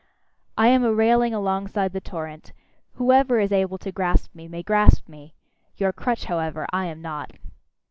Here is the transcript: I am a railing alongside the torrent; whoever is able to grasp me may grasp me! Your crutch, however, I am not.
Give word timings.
I 0.57 0.69
am 0.69 0.83
a 0.83 0.91
railing 0.91 1.31
alongside 1.31 1.93
the 1.93 2.01
torrent; 2.01 2.53
whoever 2.93 3.39
is 3.39 3.51
able 3.51 3.77
to 3.77 3.91
grasp 3.91 4.33
me 4.33 4.47
may 4.47 4.63
grasp 4.63 5.07
me! 5.07 5.35
Your 5.77 5.93
crutch, 5.93 6.25
however, 6.25 6.65
I 6.73 6.85
am 6.87 7.03
not. 7.03 7.33